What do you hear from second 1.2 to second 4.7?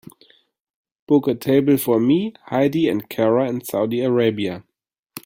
a table for me, heidi and cara in Saudi Arabia